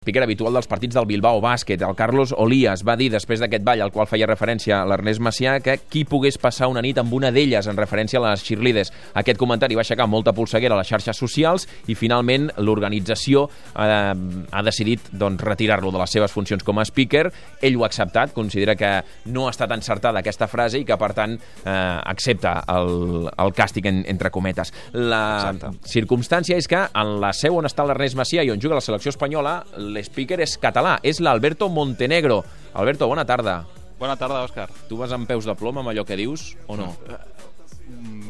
Piquer 0.00 0.22
habitual 0.24 0.54
dels 0.56 0.64
partits 0.64 0.96
del 0.96 1.04
Bilbao 1.04 1.42
Bàsquet. 1.44 1.82
El 1.84 1.92
Carlos 1.92 2.30
Olías 2.32 2.80
va 2.88 2.94
dir 2.96 3.10
després 3.12 3.42
d'aquest 3.42 3.60
ball 3.66 3.82
al 3.84 3.90
qual 3.92 4.06
feia 4.08 4.24
referència 4.24 4.78
l'Ernest 4.88 5.20
Macià 5.20 5.58
que 5.60 5.74
qui 5.92 6.06
pogués 6.08 6.38
passar 6.40 6.70
una 6.72 6.80
nit 6.80 6.96
amb 6.96 7.12
una 7.12 7.28
d'elles 7.28 7.66
en 7.68 7.76
referència 7.76 8.16
a 8.16 8.22
les 8.30 8.40
cheerleaders. 8.40 8.88
Aquest 9.20 9.36
comentari 9.36 9.76
va 9.76 9.84
aixecar 9.84 10.06
molta 10.08 10.32
polseguera 10.32 10.72
a 10.72 10.78
les 10.78 10.88
xarxes 10.88 11.20
socials 11.20 11.66
i 11.84 11.98
finalment 12.00 12.48
l'organització 12.56 13.42
eh, 13.44 14.14
ha 14.48 14.62
decidit 14.64 15.10
doncs, 15.12 15.44
retirar-lo 15.44 15.92
de 15.92 16.00
les 16.00 16.16
seves 16.16 16.32
funcions 16.32 16.64
com 16.64 16.80
a 16.80 16.86
speaker. 16.88 17.26
Ell 17.60 17.76
ho 17.76 17.84
ha 17.84 17.92
acceptat, 17.92 18.32
considera 18.32 18.78
que 18.80 18.94
no 19.28 19.50
ha 19.50 19.52
estat 19.52 19.76
encertada 19.76 20.24
aquesta 20.24 20.48
frase 20.48 20.80
i 20.80 20.88
que 20.88 20.96
per 20.96 21.12
tant 21.12 21.36
eh, 21.36 21.76
accepta 22.14 22.54
el, 22.78 23.28
el 23.36 23.52
càstig 23.52 23.92
en, 23.92 24.00
entre 24.08 24.32
cometes. 24.32 24.72
La 24.96 25.52
Exacte. 25.52 25.92
circumstància 25.92 26.56
és 26.56 26.72
que 26.72 26.86
en 26.88 27.14
la 27.20 27.34
seu 27.36 27.60
on 27.60 27.68
està 27.68 27.84
l'Ernest 27.84 28.16
Macià 28.16 28.48
i 28.48 28.56
on 28.56 28.64
juga 28.64 28.80
la 28.80 28.88
selecció 28.88 29.12
espanyola 29.12 29.58
l'speaker 29.90 30.40
és 30.44 30.56
català, 30.62 30.98
és 31.02 31.20
l'Alberto 31.20 31.68
Montenegro. 31.68 32.42
Alberto, 32.74 33.08
bona 33.10 33.26
tarda. 33.26 33.64
Bona 34.00 34.16
tarda, 34.16 34.44
Òscar. 34.46 34.70
Tu 34.88 34.96
vas 34.96 35.12
amb 35.12 35.28
peus 35.28 35.44
de 35.44 35.54
plom 35.58 35.82
amb 35.82 35.92
allò 35.92 36.06
que 36.08 36.16
dius 36.16 36.54
o 36.66 36.78
no? 36.78 36.94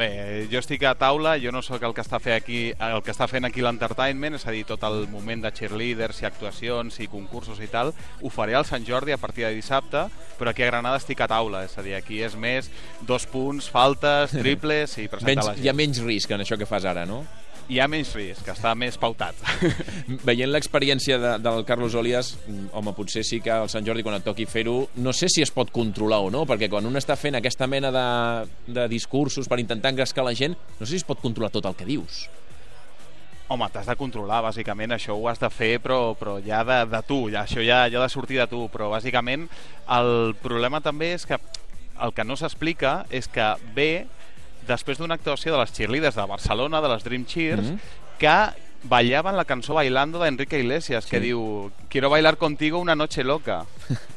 Bé, 0.00 0.46
jo 0.48 0.56
estic 0.62 0.82
a 0.88 0.94
taula, 0.96 1.34
jo 1.36 1.50
no 1.52 1.60
sóc 1.60 1.82
el 1.84 1.92
que 1.92 2.00
està, 2.00 2.16
fer 2.22 2.32
aquí, 2.32 2.60
el 2.72 3.02
que 3.04 3.12
està 3.12 3.26
fent 3.28 3.44
aquí 3.44 3.60
l'entertainment, 3.60 4.38
és 4.38 4.46
a 4.48 4.54
dir, 4.54 4.62
tot 4.64 4.82
el 4.88 5.02
moment 5.12 5.42
de 5.44 5.50
cheerleaders 5.52 6.22
i 6.22 6.26
actuacions 6.26 6.96
i 7.04 7.08
concursos 7.12 7.60
i 7.60 7.68
tal, 7.68 7.92
ho 7.92 8.32
faré 8.32 8.56
al 8.56 8.64
Sant 8.64 8.86
Jordi 8.88 9.12
a 9.12 9.20
partir 9.20 9.44
de 9.44 9.52
dissabte, 9.58 10.06
però 10.38 10.54
aquí 10.54 10.64
a 10.64 10.70
Granada 10.70 10.96
estic 11.02 11.20
a 11.20 11.28
taula, 11.28 11.66
és 11.68 11.76
a 11.76 11.84
dir, 11.84 11.92
aquí 11.98 12.22
és 12.24 12.38
més 12.40 12.70
dos 13.06 13.28
punts, 13.28 13.68
faltes, 13.68 14.32
triples 14.32 14.96
i 14.96 15.10
presentar 15.12 15.34
Menys, 15.34 15.46
la 15.50 15.54
gent. 15.58 15.64
hi 15.66 15.68
ha 15.68 15.76
menys 15.76 16.02
risc 16.08 16.32
en 16.32 16.46
això 16.46 16.56
que 16.56 16.70
fas 16.70 16.88
ara, 16.88 17.04
no? 17.04 17.20
Hi 17.70 17.78
ha 17.78 17.84
menys 17.86 18.08
risc, 18.16 18.48
està 18.50 18.72
més 18.74 18.96
pautat. 18.98 19.38
Veient 20.26 20.50
l'experiència 20.50 21.20
de, 21.22 21.36
del 21.38 21.60
Carlos 21.68 21.94
Olias, 21.94 22.32
mm, 22.42 22.72
home, 22.74 22.90
potser 22.96 23.22
sí 23.22 23.38
que 23.44 23.52
al 23.54 23.70
Sant 23.70 23.86
Jordi, 23.86 24.02
quan 24.02 24.16
et 24.16 24.26
toqui 24.26 24.42
fer-ho, 24.50 24.88
no 24.98 25.12
sé 25.14 25.28
si 25.30 25.44
es 25.44 25.52
pot 25.54 25.70
controlar 25.70 26.18
o 26.26 26.32
no, 26.34 26.42
perquè 26.50 26.66
quan 26.72 26.88
un 26.88 26.98
està 26.98 27.14
fent 27.14 27.38
aquesta 27.38 27.70
mena 27.70 27.92
de, 27.94 28.04
de 28.74 28.88
discursos 28.90 29.46
per 29.46 29.60
intentar 29.62 29.94
engrescar 29.94 30.26
la 30.26 30.34
gent, 30.34 30.58
no 30.80 30.82
sé 30.82 30.96
si 30.96 31.02
es 31.04 31.06
pot 31.06 31.22
controlar 31.22 31.52
tot 31.54 31.70
el 31.70 31.78
que 31.78 31.86
dius. 31.86 32.24
Home, 33.54 33.70
t'has 33.70 33.86
de 33.86 33.98
controlar, 34.02 34.42
bàsicament, 34.48 34.98
això 34.98 35.14
ho 35.14 35.30
has 35.30 35.38
de 35.38 35.54
fer, 35.54 35.76
però, 35.78 36.16
però 36.18 36.40
ja 36.42 36.64
de, 36.66 36.82
de 36.90 37.06
tu, 37.06 37.22
ja, 37.30 37.46
això 37.46 37.62
ja, 37.62 37.84
ja 37.86 38.02
ha 38.02 38.08
de 38.08 38.10
sortir 38.10 38.42
de 38.42 38.50
tu, 38.50 38.66
però 38.74 38.90
bàsicament 38.90 39.46
el 39.94 40.34
problema 40.42 40.82
també 40.82 41.14
és 41.14 41.22
que 41.22 41.38
el 42.02 42.18
que 42.18 42.26
no 42.26 42.34
s'explica 42.34 43.04
és 43.14 43.30
que 43.30 43.52
ve 43.76 43.92
després 44.66 44.98
d'una 44.98 45.14
actuació 45.14 45.52
de 45.52 45.58
les 45.58 45.72
cheerleaders 45.72 46.16
de 46.16 46.26
Barcelona, 46.26 46.80
de 46.80 46.88
les 46.88 47.04
Dream 47.04 47.24
Cheers, 47.26 47.62
mm 47.62 47.74
-hmm. 47.74 47.78
que 48.18 48.36
ballaven 48.82 49.36
la 49.36 49.44
cançó 49.44 49.74
Bailando 49.74 50.18
d'Enrique 50.18 50.58
Iglesias, 50.58 51.04
que 51.06 51.18
Sí. 51.18 51.22
diu 51.26 51.70
Quiero 51.88 52.08
bailar 52.10 52.36
contigo 52.36 52.78
una 52.78 52.94
noche 52.94 53.24
loca. 53.24 53.64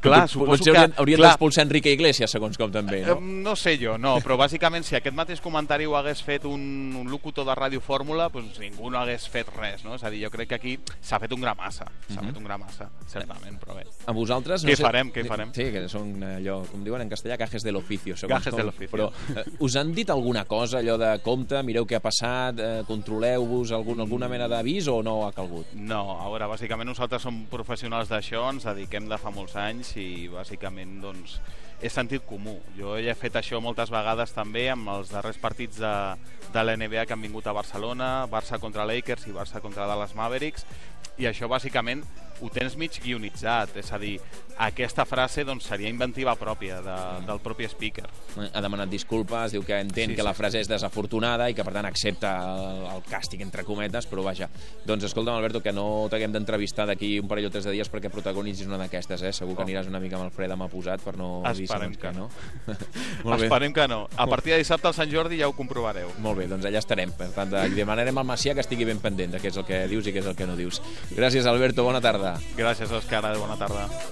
Clar, 0.00 0.20
Clar, 0.20 0.28
suposo 0.28 0.50
potser 0.52 0.72
que... 0.72 0.78
haurien, 0.78 0.94
haurien 0.98 1.20
d'expulsar 1.20 1.64
Enrique 1.66 1.92
Iglesias, 1.92 2.30
segons 2.32 2.56
com 2.58 2.70
també, 2.72 3.02
no? 3.04 3.18
Eh, 3.18 3.20
No 3.44 3.54
sé 3.56 3.76
jo, 3.80 3.96
no, 3.98 4.16
però 4.24 4.36
bàsicament 4.40 4.84
si 4.86 4.96
aquest 4.96 5.14
mateix 5.16 5.40
comentari 5.44 5.84
ho 5.86 5.96
hagués 5.98 6.22
fet 6.24 6.44
un, 6.48 6.94
un 6.96 7.10
locutor 7.10 7.44
de 7.44 7.54
Ràdio 7.58 7.80
Fórmula, 7.84 8.28
doncs 8.32 8.58
ningú 8.62 8.90
no 8.90 8.98
hagués 9.00 9.28
fet 9.28 9.48
res, 9.56 9.84
no? 9.84 9.94
És 9.96 10.04
a 10.04 10.10
dir, 10.10 10.22
jo 10.24 10.30
crec 10.30 10.48
que 10.48 10.54
aquí 10.60 10.78
s'ha 11.00 11.18
fet 11.20 11.32
un 11.36 11.40
gra 11.40 11.54
massa, 11.54 11.84
s'ha 12.08 12.20
Mhm. 12.20 12.28
fet 12.30 12.36
un 12.40 12.44
gra 12.44 12.58
massa, 12.58 12.88
certament, 13.06 13.58
però 13.60 13.76
bé. 13.76 13.84
A 14.06 14.12
vosaltres... 14.12 14.64
Què 14.64 14.76
farem, 14.76 15.10
què 15.12 15.26
farem? 15.26 15.52
Sí, 15.54 15.68
que 15.72 15.86
són 15.88 16.14
allò, 16.22 16.60
com 16.70 16.84
diuen 16.84 17.02
en 17.02 17.10
castellà, 17.10 17.36
cajes 17.38 17.62
de 17.62 17.72
l'oficio. 17.72 18.16
segons 18.16 18.38
Gajes 18.38 18.50
com. 18.54 18.58
de 18.60 18.64
l'oficio. 18.64 18.90
Però 18.96 19.10
eh, 19.36 19.44
us 19.60 19.76
han 19.76 19.92
dit 19.94 20.08
alguna 20.10 20.44
cosa, 20.46 20.78
allò 20.80 20.96
de 20.98 21.12
compte, 21.22 21.60
mireu 21.62 21.84
què 21.86 21.96
ha 21.96 22.00
passat, 22.04 22.58
eh, 22.58 22.82
controleu-vos, 22.88 23.72
algun, 23.72 24.00
alguna 24.00 24.28
mena 24.28 24.48
d'avís 24.48 24.88
o 24.88 25.02
no 25.02 25.26
ha 25.26 25.32
calgut? 25.32 25.72
No, 25.74 26.02
a 26.20 26.28
veure, 26.30 26.46
bàsicament 26.50 26.88
nosaltres 26.88 27.22
som 27.22 27.44
professionals 27.50 28.08
d'això, 28.08 28.48
ens 28.52 28.64
dediquem 28.64 29.08
de 29.10 29.18
fa 29.18 29.30
molts 29.34 29.56
anys 29.56 29.89
i 29.98 30.28
bàsicament, 30.30 31.00
doncs, 31.02 31.40
és 31.80 31.92
sentit 31.92 32.24
comú. 32.28 32.58
Jo 32.76 32.96
ja 33.00 33.12
he 33.12 33.18
fet 33.18 33.36
això 33.40 33.60
moltes 33.64 33.90
vegades 33.90 34.32
també 34.36 34.68
amb 34.72 34.88
els 34.96 35.10
darrers 35.12 35.38
partits 35.40 35.80
de, 35.80 35.94
de 36.52 36.64
l'NBA 36.64 37.06
que 37.06 37.16
han 37.16 37.22
vingut 37.24 37.46
a 37.46 37.56
Barcelona, 37.56 38.26
Barça 38.30 38.58
contra 38.60 38.84
Lakers 38.88 39.26
i 39.30 39.36
Barça 39.36 39.60
contra 39.64 39.86
Dallas 39.88 40.14
Mavericks, 40.14 40.66
i 41.20 41.26
això 41.28 41.48
bàsicament 41.50 42.04
ho 42.40 42.48
tens 42.48 42.72
mig 42.80 42.94
guionitzat, 43.04 43.74
és 43.76 43.90
a 43.92 43.98
dir, 44.00 44.14
aquesta 44.64 45.04
frase 45.04 45.42
doncs, 45.44 45.66
seria 45.68 45.90
inventiva 45.92 46.32
pròpia 46.40 46.78
de, 46.80 46.94
del 47.28 47.40
propi 47.44 47.66
speaker. 47.68 48.06
Ha 48.54 48.62
demanat 48.64 48.88
disculpes, 48.88 49.52
diu 49.52 49.60
que 49.66 49.76
entén 49.76 50.08
Sí, 50.08 50.14
que 50.16 50.22
sí. 50.22 50.24
la 50.24 50.32
frase 50.32 50.62
és 50.62 50.70
desafortunada 50.70 51.50
i 51.50 51.54
que 51.54 51.64
per 51.66 51.74
tant 51.76 51.84
accepta 51.84 52.30
el, 52.48 52.86
el 52.94 53.02
càstig 53.10 53.42
entre 53.44 53.64
cometes, 53.68 54.08
però 54.08 54.24
vaja. 54.24 54.48
Doncs 54.88 55.04
escolta'm, 55.10 55.36
Alberto, 55.36 55.60
que 55.60 55.74
no 55.76 56.06
t'haguem 56.08 56.32
d'entrevistar 56.32 56.86
d'aquí 56.88 57.18
un 57.20 57.28
parell 57.28 57.50
o 57.50 57.52
tres 57.52 57.68
de 57.68 57.76
dies 57.76 57.92
perquè 57.92 58.08
protagonitzis 58.08 58.70
una 58.72 58.80
d'aquestes, 58.80 59.20
eh? 59.28 59.34
Segur 59.36 59.52
que 59.58 59.60
Oh. 59.60 59.68
aniràs 59.68 59.92
una 59.92 60.00
mica 60.00 60.16
amb 60.16 60.24
el 60.30 60.32
fre 60.32 60.48
de 60.48 60.56
mà 60.56 60.70
posat 60.72 61.04
per 61.04 61.18
no 61.20 61.42
dir 61.44 61.68
Esperem 61.70 61.94
que 62.00 62.12
no. 62.16 62.28
Molt 63.24 63.36
bé. 63.36 63.48
Esperem 63.48 63.74
que 63.76 63.86
no. 63.90 64.00
A 64.16 64.26
partir 64.30 64.54
de 64.54 64.60
dissabte 64.62 64.90
al 64.90 64.96
Sant 64.96 65.10
Jordi 65.12 65.40
ja 65.40 65.48
ho 65.50 65.56
comprovareu. 65.56 66.12
Molt 66.24 66.42
bé, 66.42 66.48
doncs 66.50 66.66
allà 66.68 66.82
estarem. 66.82 67.12
Per 67.16 67.30
tant, 67.36 67.54
li 67.68 67.78
demanarem 67.78 68.16
al 68.20 68.28
Macià 68.28 68.56
que 68.56 68.64
estigui 68.64 68.88
ben 68.88 69.02
pendent 69.02 69.36
de 69.36 69.42
què 69.42 69.52
és 69.52 69.60
el 69.60 69.68
que 69.68 69.84
dius 69.90 70.08
i 70.08 70.14
què 70.14 70.24
és 70.24 70.30
el 70.30 70.38
que 70.38 70.48
no 70.48 70.58
dius. 70.58 70.82
Gràcies, 71.14 71.46
Alberto. 71.50 71.86
Bona 71.86 72.02
tarda. 72.04 72.36
Gràcies, 72.58 72.90
Òscar. 73.00 73.22
Bona 73.36 73.58
tarda. 73.60 73.86